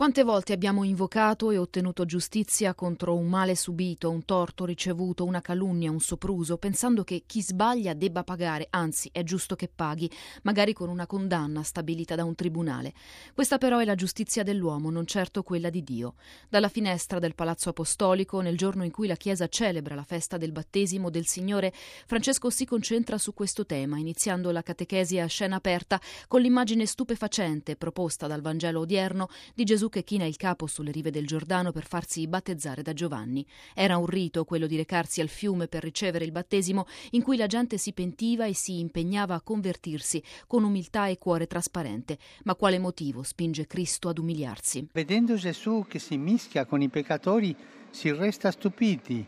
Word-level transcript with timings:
Quante 0.00 0.22
volte 0.22 0.54
abbiamo 0.54 0.82
invocato 0.82 1.50
e 1.50 1.58
ottenuto 1.58 2.06
giustizia 2.06 2.72
contro 2.72 3.14
un 3.14 3.28
male 3.28 3.54
subito, 3.54 4.08
un 4.08 4.24
torto 4.24 4.64
ricevuto, 4.64 5.26
una 5.26 5.42
calunnia, 5.42 5.90
un 5.90 6.00
sopruso, 6.00 6.56
pensando 6.56 7.04
che 7.04 7.24
chi 7.26 7.42
sbaglia 7.42 7.92
debba 7.92 8.24
pagare, 8.24 8.68
anzi 8.70 9.10
è 9.12 9.22
giusto 9.22 9.56
che 9.56 9.68
paghi, 9.68 10.10
magari 10.44 10.72
con 10.72 10.88
una 10.88 11.06
condanna 11.06 11.62
stabilita 11.62 12.14
da 12.14 12.24
un 12.24 12.34
tribunale. 12.34 12.94
Questa 13.34 13.58
però 13.58 13.76
è 13.76 13.84
la 13.84 13.94
giustizia 13.94 14.42
dell'uomo, 14.42 14.88
non 14.88 15.04
certo 15.04 15.42
quella 15.42 15.68
di 15.68 15.84
Dio. 15.84 16.14
Dalla 16.48 16.70
finestra 16.70 17.18
del 17.18 17.34
Palazzo 17.34 17.68
Apostolico, 17.68 18.40
nel 18.40 18.56
giorno 18.56 18.84
in 18.84 18.92
cui 18.92 19.06
la 19.06 19.16
Chiesa 19.16 19.48
celebra 19.48 19.94
la 19.94 20.04
festa 20.04 20.38
del 20.38 20.52
battesimo 20.52 21.10
del 21.10 21.26
Signore, 21.26 21.74
Francesco 22.06 22.48
si 22.48 22.64
concentra 22.64 23.18
su 23.18 23.34
questo 23.34 23.66
tema, 23.66 23.98
iniziando 23.98 24.50
la 24.50 24.62
catechesi 24.62 25.18
a 25.18 25.26
scena 25.26 25.56
aperta 25.56 26.00
con 26.26 26.40
l'immagine 26.40 26.86
stupefacente 26.86 27.76
proposta 27.76 28.26
dal 28.26 28.40
Vangelo 28.40 28.80
odierno 28.80 29.28
di 29.54 29.64
Gesù 29.64 29.88
che 29.90 30.04
china 30.04 30.24
il 30.24 30.36
capo 30.36 30.66
sulle 30.66 30.90
rive 30.90 31.10
del 31.10 31.26
Giordano 31.26 31.70
per 31.72 31.86
farsi 31.86 32.26
battezzare 32.26 32.80
da 32.80 32.94
Giovanni. 32.94 33.44
Era 33.74 33.98
un 33.98 34.06
rito 34.06 34.46
quello 34.46 34.66
di 34.66 34.76
recarsi 34.76 35.20
al 35.20 35.28
fiume 35.28 35.68
per 35.68 35.82
ricevere 35.82 36.24
il 36.24 36.32
battesimo 36.32 36.86
in 37.10 37.22
cui 37.22 37.36
la 37.36 37.46
gente 37.46 37.76
si 37.76 37.92
pentiva 37.92 38.46
e 38.46 38.54
si 38.54 38.78
impegnava 38.78 39.34
a 39.34 39.42
convertirsi 39.42 40.22
con 40.46 40.64
umiltà 40.64 41.08
e 41.08 41.18
cuore 41.18 41.46
trasparente. 41.46 42.16
Ma 42.44 42.54
quale 42.54 42.78
motivo 42.78 43.22
spinge 43.22 43.66
Cristo 43.66 44.08
ad 44.08 44.16
umiliarsi? 44.16 44.88
Vedendo 44.92 45.34
Gesù 45.34 45.84
che 45.86 45.98
si 45.98 46.16
mischia 46.16 46.64
con 46.64 46.80
i 46.80 46.88
peccatori, 46.88 47.54
si 47.90 48.10
resta 48.12 48.50
stupiti 48.50 49.26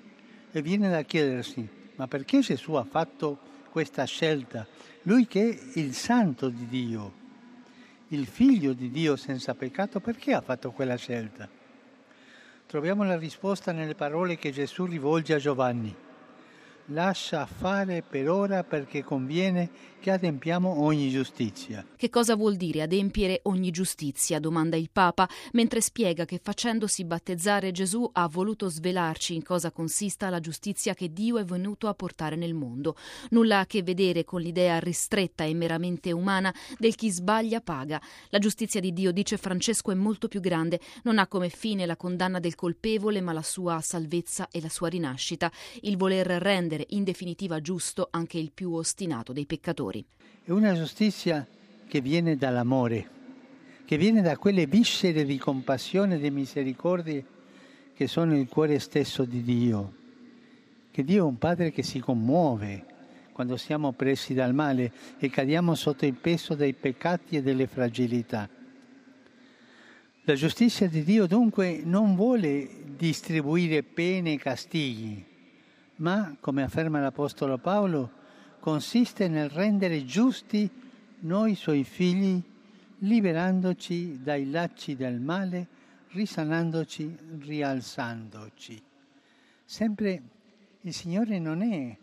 e 0.51 0.63
viene 0.63 0.89
da 0.89 1.03
chiedersi: 1.03 1.69
ma 1.97 2.07
perché 2.07 2.41
Gesù 2.41 2.73
ha 2.75 2.85
fatto 2.85 3.39
questa 3.71 4.05
scelta? 4.05 4.67
Lui 5.03 5.27
che 5.27 5.51
è 5.51 5.79
il 5.79 5.95
santo 5.95 6.49
di 6.49 6.67
Dio 6.69 7.21
il 8.15 8.27
figlio 8.27 8.73
di 8.73 8.91
Dio 8.91 9.17
senza 9.17 9.55
peccato, 9.55 10.01
perché 10.01 10.35
ha 10.35 10.41
fatto 10.41 10.71
quella 10.73 10.97
scelta? 10.97 11.49
Troviamo 12.67 13.05
la 13.05 13.17
risposta 13.17 13.73
nelle 13.73 13.95
parole 13.95 14.37
che 14.37 14.51
Gesù 14.51 14.87
rivolge 14.87 15.35
a 15.35 15.39
Giovanni 15.39 15.95
lascia 16.87 17.47
fare 17.47 18.03
per 18.03 18.29
ora 18.29 18.65
perché 18.65 19.03
conviene 19.03 19.91
che 20.03 20.11
adempiamo 20.11 20.83
ogni 20.83 21.11
giustizia. 21.11 21.87
Che 21.97 22.11
cosa 22.11 22.35
vuol 22.35 22.57
dire 22.57 22.83
adempiere 22.83 23.39
ogni 23.45 23.71
giustizia? 23.71 24.41
domanda 24.41 24.77
il 24.77 24.91
Papa, 24.91 25.29
mentre 25.53 25.81
spiega 25.81 26.25
che 26.25 26.41
facendosi 26.43 27.05
battezzare 27.05 27.71
Gesù 27.71 28.11
ha 28.13 28.27
voluto 28.27 28.69
svelarci 28.69 29.37
in 29.37 29.45
cosa 29.45 29.71
consista 29.71 30.29
la 30.29 30.41
giustizia 30.41 30.95
che 30.95 31.13
Dio 31.13 31.39
è 31.39 31.45
venuto 31.45 31.87
a 31.87 31.95
portare 31.95 32.35
nel 32.35 32.53
mondo. 32.53 32.97
Nulla 33.31 33.61
a 33.61 33.67
che 33.67 33.85
vedere 33.85 34.25
con 34.25 34.41
l'idea 34.41 34.81
ristretta 34.81 35.45
e 35.45 35.55
meramente 35.55 36.11
umana 36.11 36.53
del 36.79 36.97
chi 36.97 37.09
sbaglia 37.09 37.61
paga. 37.61 38.03
La 38.31 38.41
giustizia 38.41 38.81
di 38.81 38.93
Dio, 38.93 39.13
dice 39.13 39.37
Francesco, 39.37 39.93
è 39.93 39.95
molto 39.95 40.27
più 40.27 40.41
grande, 40.41 40.81
non 41.05 41.21
ha 41.21 41.29
come 41.29 41.49
fine 41.49 41.87
la 41.87 41.97
condanna 41.97 42.41
del 42.41 42.57
colpevole, 42.57 43.21
ma 43.21 43.33
la 43.33 43.43
sua 43.43 43.81
salvezza 43.81 44.49
e 44.51 44.61
la 44.61 44.69
sua 44.69 44.89
rinascita, 44.89 45.49
il 45.83 45.97
voler 45.97 46.27
rendere 46.27 46.72
rendere 46.73 46.87
in 46.91 47.05
definitiva 47.05 47.61
giusto 47.61 48.09
anche 48.11 48.39
il 48.39 48.51
più 48.53 48.73
ostinato 48.73 49.33
dei 49.33 49.47
peccatori. 49.47 50.05
È 50.43 50.51
una 50.51 50.75
giustizia 50.75 51.47
che 51.87 52.01
viene 52.01 52.37
dall'amore, 52.37 53.09
che 53.85 53.99
viene 53.99 54.23
da 54.23 54.37
quelle 54.39 54.67
viscere 54.67 55.25
di 55.25 55.39
compassione 55.39 56.15
e 56.15 56.19
di 56.19 56.31
misericordia 56.31 57.23
che 57.95 58.07
sono 58.07 58.37
il 58.37 58.49
cuore 58.49 58.79
stesso 58.79 59.25
di 59.25 59.43
Dio. 59.43 60.01
Che 60.91 61.05
Dio 61.05 61.25
è 61.25 61.27
un 61.27 61.39
Padre 61.39 61.73
che 61.73 61.83
si 61.83 62.01
commuove 62.01 62.87
quando 63.33 63.57
siamo 63.57 63.93
presi 63.93 64.35
dal 64.35 64.55
male 64.55 64.93
e 65.19 65.31
cadiamo 65.31 65.75
sotto 65.75 66.07
il 66.07 66.15
peso 66.15 66.55
dei 66.55 66.73
peccati 66.75 67.37
e 67.37 67.43
delle 67.43 67.67
fragilità. 67.67 68.49
La 70.25 70.35
giustizia 70.35 70.89
di 70.89 71.03
Dio 71.03 71.27
dunque 71.27 71.81
non 71.83 72.15
vuole 72.15 72.69
distribuire 72.97 73.83
pene 73.83 74.35
e 74.35 74.39
castighi, 74.39 75.31
ma, 75.97 76.37
come 76.41 76.63
afferma 76.63 77.01
l'Apostolo 77.01 77.59
Paolo, 77.59 78.11
consiste 78.61 79.29
nel 79.29 79.49
rendere 79.49 80.05
giusti 80.05 80.69
noi 81.21 81.55
suoi 81.55 81.85
figli, 81.85 82.43
liberandoci 82.99 84.23
dai 84.23 84.51
lacci 84.51 84.95
del 84.97 85.21
male, 85.21 85.67
risanandoci, 86.11 87.17
rialzandoci. 87.41 88.83
Sempre 89.65 90.23
il 90.83 90.93
Signore 90.93 91.39
non 91.39 91.63
è 91.63 91.97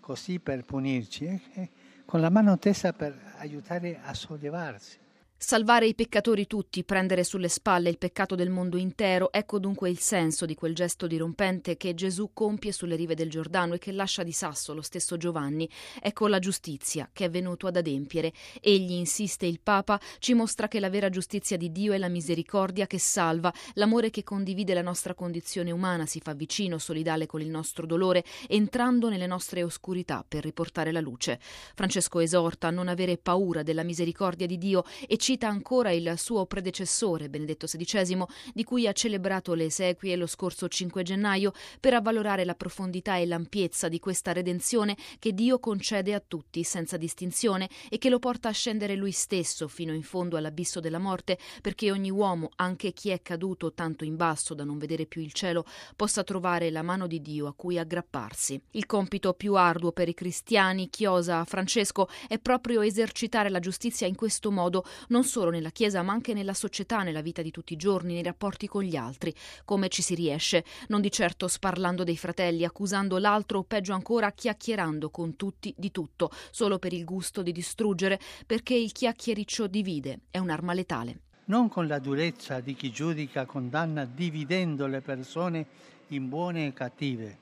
così 0.00 0.38
per 0.38 0.64
punirci, 0.64 1.40
è 1.52 1.68
con 2.04 2.20
la 2.20 2.30
mano 2.30 2.58
tesa 2.58 2.92
per 2.92 3.34
aiutare 3.38 4.00
a 4.02 4.14
sollevarsi. 4.14 4.98
Salvare 5.38 5.86
i 5.86 5.94
peccatori 5.94 6.46
tutti, 6.46 6.82
prendere 6.82 7.22
sulle 7.22 7.48
spalle 7.48 7.90
il 7.90 7.98
peccato 7.98 8.34
del 8.34 8.48
mondo 8.48 8.78
intero, 8.78 9.30
ecco 9.30 9.58
dunque 9.58 9.90
il 9.90 9.98
senso 9.98 10.46
di 10.46 10.54
quel 10.54 10.74
gesto 10.74 11.06
dirompente 11.06 11.76
che 11.76 11.94
Gesù 11.94 12.30
compie 12.32 12.72
sulle 12.72 12.96
rive 12.96 13.14
del 13.14 13.28
Giordano 13.28 13.74
e 13.74 13.78
che 13.78 13.92
lascia 13.92 14.22
di 14.22 14.32
sasso 14.32 14.72
lo 14.72 14.80
stesso 14.80 15.18
Giovanni. 15.18 15.68
Ecco 16.00 16.26
la 16.26 16.38
giustizia 16.38 17.10
che 17.12 17.26
è 17.26 17.30
venuto 17.30 17.66
ad 17.66 17.76
adempiere. 17.76 18.32
Egli, 18.62 18.92
insiste 18.92 19.44
il 19.44 19.60
Papa, 19.62 20.00
ci 20.20 20.32
mostra 20.32 20.68
che 20.68 20.80
la 20.80 20.88
vera 20.88 21.10
giustizia 21.10 21.58
di 21.58 21.70
Dio 21.70 21.92
è 21.92 21.98
la 21.98 22.08
misericordia 22.08 22.86
che 22.86 22.98
salva, 22.98 23.52
l'amore 23.74 24.08
che 24.08 24.24
condivide 24.24 24.72
la 24.72 24.80
nostra 24.80 25.12
condizione 25.12 25.70
umana, 25.70 26.06
si 26.06 26.18
fa 26.18 26.32
vicino, 26.32 26.78
solidale 26.78 27.26
con 27.26 27.42
il 27.42 27.50
nostro 27.50 27.84
dolore, 27.84 28.24
entrando 28.48 29.10
nelle 29.10 29.26
nostre 29.26 29.62
oscurità 29.62 30.24
per 30.26 30.44
riportare 30.44 30.92
la 30.92 31.00
luce. 31.00 31.38
Francesco 31.74 32.20
esorta 32.20 32.68
a 32.68 32.70
non 32.70 32.88
avere 32.88 33.18
paura 33.18 33.62
della 33.62 33.82
misericordia 33.82 34.46
di 34.46 34.56
Dio 34.56 34.82
e 35.06 35.18
cita 35.26 35.48
ancora 35.48 35.90
il 35.90 36.14
suo 36.18 36.46
predecessore, 36.46 37.28
Benedetto 37.28 37.66
XVI, 37.66 38.24
di 38.54 38.62
cui 38.62 38.86
ha 38.86 38.92
celebrato 38.92 39.54
le 39.54 39.64
esequie 39.64 40.14
lo 40.14 40.28
scorso 40.28 40.68
5 40.68 41.02
gennaio 41.02 41.50
per 41.80 41.94
avvalorare 41.94 42.44
la 42.44 42.54
profondità 42.54 43.16
e 43.16 43.26
l'ampiezza 43.26 43.88
di 43.88 43.98
questa 43.98 44.32
redenzione 44.32 44.96
che 45.18 45.32
Dio 45.32 45.58
concede 45.58 46.14
a 46.14 46.22
tutti 46.24 46.62
senza 46.62 46.96
distinzione 46.96 47.68
e 47.88 47.98
che 47.98 48.08
lo 48.08 48.20
porta 48.20 48.50
a 48.50 48.52
scendere 48.52 48.94
lui 48.94 49.10
stesso 49.10 49.66
fino 49.66 49.92
in 49.92 50.04
fondo 50.04 50.36
all'abisso 50.36 50.78
della 50.78 51.00
morte 51.00 51.40
perché 51.60 51.90
ogni 51.90 52.12
uomo, 52.12 52.50
anche 52.54 52.92
chi 52.92 53.08
è 53.08 53.20
caduto 53.20 53.72
tanto 53.72 54.04
in 54.04 54.14
basso 54.14 54.54
da 54.54 54.62
non 54.62 54.78
vedere 54.78 55.06
più 55.06 55.22
il 55.22 55.32
cielo, 55.32 55.64
possa 55.96 56.22
trovare 56.22 56.70
la 56.70 56.82
mano 56.82 57.08
di 57.08 57.20
Dio 57.20 57.48
a 57.48 57.52
cui 57.52 57.80
aggrapparsi. 57.80 58.62
Il 58.70 58.86
compito 58.86 59.32
più 59.32 59.56
arduo 59.56 59.90
per 59.90 60.08
i 60.08 60.14
cristiani, 60.14 60.88
chiosa 60.88 61.44
Francesco, 61.44 62.08
è 62.28 62.38
proprio 62.38 62.80
esercitare 62.80 63.50
la 63.50 63.58
giustizia 63.58 64.06
in 64.06 64.14
questo 64.14 64.52
modo, 64.52 64.84
non 65.16 65.24
solo 65.24 65.48
nella 65.48 65.70
Chiesa 65.70 66.02
ma 66.02 66.12
anche 66.12 66.34
nella 66.34 66.52
società, 66.52 67.02
nella 67.02 67.22
vita 67.22 67.40
di 67.40 67.50
tutti 67.50 67.72
i 67.72 67.76
giorni, 67.76 68.12
nei 68.12 68.22
rapporti 68.22 68.66
con 68.66 68.82
gli 68.82 68.96
altri. 68.96 69.34
Come 69.64 69.88
ci 69.88 70.02
si 70.02 70.14
riesce? 70.14 70.62
Non 70.88 71.00
di 71.00 71.10
certo 71.10 71.48
sparlando 71.48 72.04
dei 72.04 72.18
fratelli, 72.18 72.66
accusando 72.66 73.16
l'altro 73.16 73.60
o 73.60 73.62
peggio 73.62 73.94
ancora 73.94 74.30
chiacchierando 74.32 75.08
con 75.08 75.34
tutti 75.34 75.72
di 75.74 75.90
tutto, 75.90 76.30
solo 76.50 76.78
per 76.78 76.92
il 76.92 77.06
gusto 77.06 77.40
di 77.40 77.50
distruggere, 77.50 78.20
perché 78.44 78.74
il 78.74 78.92
chiacchiericcio 78.92 79.66
divide, 79.68 80.20
è 80.30 80.36
un'arma 80.36 80.74
letale. 80.74 81.20
Non 81.46 81.70
con 81.70 81.86
la 81.86 81.98
durezza 81.98 82.60
di 82.60 82.74
chi 82.74 82.90
giudica, 82.90 83.46
condanna, 83.46 84.04
dividendo 84.04 84.86
le 84.86 85.00
persone 85.00 85.66
in 86.08 86.28
buone 86.28 86.66
e 86.66 86.72
cattive, 86.74 87.38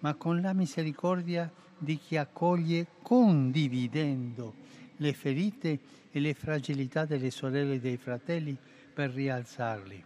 ma 0.00 0.12
con 0.16 0.42
la 0.42 0.52
misericordia 0.52 1.50
di 1.78 1.98
chi 1.98 2.18
accoglie 2.18 2.86
condividendo 3.00 4.64
le 4.96 5.12
ferite 5.12 5.80
e 6.10 6.20
le 6.20 6.34
fragilità 6.34 7.04
delle 7.04 7.30
sorelle 7.30 7.74
e 7.74 7.80
dei 7.80 7.96
fratelli 7.96 8.56
per 8.94 9.10
rialzarli. 9.10 10.04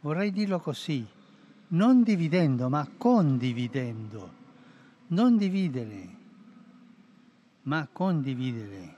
Vorrei 0.00 0.32
dirlo 0.32 0.58
così, 0.60 1.06
non 1.68 2.02
dividendo, 2.02 2.68
ma 2.68 2.88
condividendo. 2.96 4.42
Non 5.08 5.36
dividere, 5.36 6.08
ma 7.62 7.86
condividere. 7.92 8.96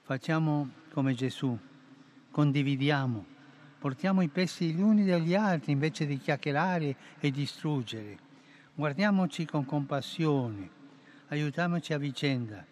Facciamo 0.00 0.70
come 0.90 1.14
Gesù, 1.14 1.56
condividiamo, 2.30 3.24
portiamo 3.78 4.22
i 4.22 4.28
pesi 4.28 4.72
gli 4.72 4.80
uni 4.80 5.04
degli 5.04 5.34
altri 5.34 5.72
invece 5.72 6.06
di 6.06 6.18
chiacchierare 6.18 6.96
e 7.20 7.30
distruggere. 7.30 8.18
Guardiamoci 8.74 9.44
con 9.44 9.66
compassione, 9.66 10.68
aiutiamoci 11.28 11.92
a 11.92 11.98
vicenda 11.98 12.71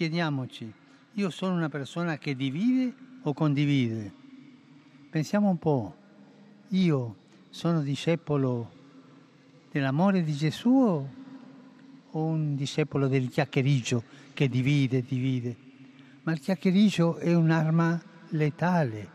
chiediamoci, 0.00 0.72
io 1.12 1.28
sono 1.28 1.54
una 1.54 1.68
persona 1.68 2.16
che 2.16 2.34
divide 2.34 2.94
o 3.24 3.34
condivide? 3.34 4.10
Pensiamo 5.10 5.50
un 5.50 5.58
po', 5.58 5.94
io 6.68 7.16
sono 7.50 7.82
discepolo 7.82 8.70
dell'amore 9.70 10.22
di 10.22 10.32
Gesù 10.32 11.06
o 12.12 12.24
un 12.24 12.56
discepolo 12.56 13.08
del 13.08 13.28
chiacchiericcio 13.28 14.02
che 14.32 14.48
divide, 14.48 15.02
divide? 15.02 15.54
Ma 16.22 16.32
il 16.32 16.40
chiacchiericcio 16.40 17.18
è 17.18 17.34
un'arma 17.34 18.00
letale, 18.30 19.10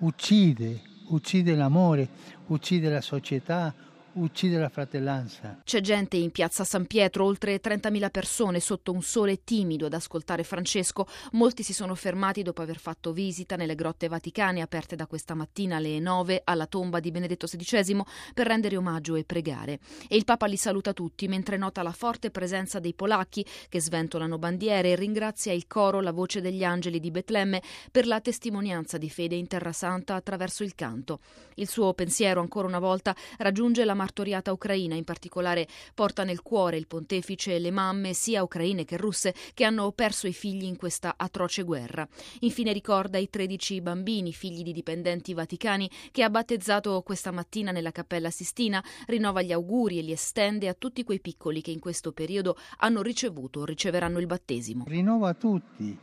uccide, 0.00 0.78
uccide 1.06 1.54
l'amore, 1.54 2.06
uccide 2.48 2.90
la 2.90 3.00
società, 3.00 3.74
uccide 4.16 4.58
la 4.58 4.68
fratellanza. 4.68 5.60
C'è 5.64 5.80
gente 5.80 6.16
in 6.16 6.30
piazza 6.30 6.64
San 6.64 6.86
Pietro, 6.86 7.24
oltre 7.24 7.60
30.000 7.60 8.10
persone 8.10 8.60
sotto 8.60 8.92
un 8.92 9.02
sole 9.02 9.44
timido 9.44 9.86
ad 9.86 9.94
ascoltare 9.94 10.42
Francesco. 10.42 11.06
Molti 11.32 11.62
si 11.62 11.72
sono 11.72 11.94
fermati 11.94 12.42
dopo 12.42 12.62
aver 12.62 12.78
fatto 12.78 13.12
visita 13.12 13.56
nelle 13.56 13.74
grotte 13.74 14.08
vaticane 14.08 14.60
aperte 14.60 14.96
da 14.96 15.06
questa 15.06 15.34
mattina 15.34 15.76
alle 15.76 15.98
9 15.98 16.42
alla 16.44 16.66
tomba 16.66 17.00
di 17.00 17.10
Benedetto 17.10 17.46
XVI 17.46 18.02
per 18.34 18.46
rendere 18.46 18.76
omaggio 18.76 19.14
e 19.14 19.24
pregare. 19.24 19.78
E 20.08 20.16
il 20.16 20.24
Papa 20.24 20.46
li 20.46 20.56
saluta 20.56 20.92
tutti 20.92 21.28
mentre 21.28 21.56
nota 21.56 21.82
la 21.82 21.92
forte 21.92 22.30
presenza 22.30 22.80
dei 22.80 22.94
polacchi 22.94 23.44
che 23.68 23.80
sventolano 23.80 24.38
bandiere 24.38 24.90
e 24.90 24.96
ringrazia 24.96 25.52
il 25.52 25.66
coro 25.66 26.00
La 26.00 26.12
voce 26.12 26.40
degli 26.40 26.64
angeli 26.64 27.00
di 27.00 27.10
Betlemme 27.10 27.62
per 27.90 28.06
la 28.06 28.20
testimonianza 28.20 28.98
di 28.98 29.10
fede 29.10 29.34
in 29.34 29.46
Terra 29.46 29.72
Santa 29.72 30.14
attraverso 30.14 30.64
il 30.64 30.74
canto. 30.74 31.20
Il 31.54 31.68
suo 31.68 31.92
pensiero 31.94 32.40
ancora 32.40 32.66
una 32.66 32.78
volta 32.78 33.14
raggiunge 33.38 33.84
la 33.84 33.94
martoriata 34.06 34.52
ucraina, 34.52 34.94
in 34.94 35.02
particolare 35.02 35.66
porta 35.92 36.22
nel 36.22 36.42
cuore 36.42 36.76
il 36.76 36.86
pontefice 36.86 37.56
e 37.56 37.58
le 37.58 37.72
mamme, 37.72 38.14
sia 38.14 38.44
ucraine 38.44 38.84
che 38.84 38.96
russe, 38.96 39.34
che 39.52 39.64
hanno 39.64 39.90
perso 39.90 40.28
i 40.28 40.32
figli 40.32 40.64
in 40.64 40.76
questa 40.76 41.14
atroce 41.16 41.64
guerra. 41.64 42.06
Infine 42.40 42.72
ricorda 42.72 43.18
i 43.18 43.28
13 43.28 43.80
bambini, 43.80 44.32
figli 44.32 44.62
di 44.62 44.72
dipendenti 44.72 45.34
vaticani, 45.34 45.90
che 46.12 46.22
ha 46.22 46.30
battezzato 46.30 47.02
questa 47.02 47.32
mattina 47.32 47.72
nella 47.72 47.90
Cappella 47.90 48.30
Sistina, 48.30 48.82
rinnova 49.06 49.42
gli 49.42 49.52
auguri 49.52 49.98
e 49.98 50.02
li 50.02 50.12
estende 50.12 50.68
a 50.68 50.74
tutti 50.74 51.02
quei 51.02 51.20
piccoli 51.20 51.60
che 51.60 51.72
in 51.72 51.80
questo 51.80 52.12
periodo 52.12 52.56
hanno 52.78 53.02
ricevuto 53.02 53.60
o 53.60 53.64
riceveranno 53.64 54.20
il 54.20 54.26
battesimo. 54.26 54.84
Rinnovo 54.86 55.26
a 55.26 55.34
tutti, 55.34 55.98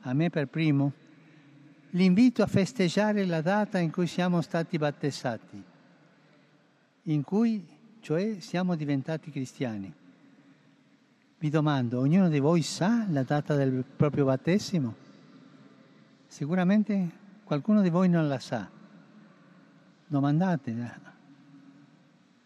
a 0.00 0.12
me 0.14 0.30
per 0.30 0.48
primo, 0.48 0.92
l'invito 1.90 2.42
a 2.42 2.46
festeggiare 2.46 3.26
la 3.26 3.42
data 3.42 3.78
in 3.78 3.90
cui 3.90 4.06
siamo 4.06 4.40
stati 4.40 4.78
battezzati 4.78 5.76
in 7.10 7.22
cui 7.22 7.66
cioè 8.00 8.40
siamo 8.40 8.74
diventati 8.74 9.30
cristiani. 9.30 9.92
Vi 11.38 11.50
domando, 11.50 12.00
ognuno 12.00 12.28
di 12.28 12.38
voi 12.38 12.62
sa 12.62 13.06
la 13.08 13.22
data 13.22 13.54
del 13.54 13.84
proprio 13.84 14.24
battesimo? 14.24 14.94
Sicuramente 16.26 17.10
qualcuno 17.44 17.80
di 17.80 17.88
voi 17.88 18.08
non 18.08 18.28
la 18.28 18.38
sa. 18.38 18.68
Domandate 20.06 21.06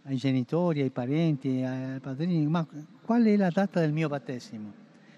ai 0.05 0.17
genitori, 0.17 0.81
ai 0.81 0.91
parenti, 0.91 1.63
ai 1.63 1.99
padrini, 2.01 2.47
ma 2.47 2.67
qual 3.03 3.25
è 3.25 3.37
la 3.37 3.51
data 3.51 3.81
del 3.81 3.93
mio 3.93 4.09
battesimo? 4.09 4.73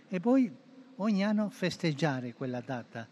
E 0.08 0.20
poi 0.20 0.50
ogni 0.96 1.24
anno 1.24 1.50
festeggiare 1.50 2.32
quella 2.32 2.60
data, 2.60 3.06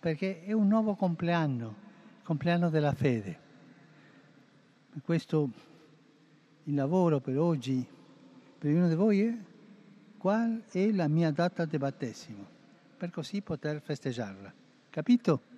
perché 0.00 0.42
è 0.44 0.52
un 0.52 0.66
nuovo 0.66 0.94
compleanno, 0.94 1.74
il 2.18 2.24
compleanno 2.24 2.70
della 2.70 2.92
fede. 2.92 3.44
Questo 5.04 5.50
il 6.66 6.74
lavoro 6.74 7.20
per 7.20 7.38
oggi, 7.38 7.84
per 8.58 8.70
ognuno 8.70 8.88
di 8.88 8.94
voi 8.94 9.22
è 9.22 9.36
qual 10.18 10.64
è 10.70 10.90
la 10.90 11.06
mia 11.06 11.30
data 11.30 11.64
di 11.64 11.78
battesimo, 11.78 12.44
per 12.96 13.10
così 13.10 13.40
poter 13.40 13.80
festeggiarla. 13.80 14.52
Capito? 14.90 15.54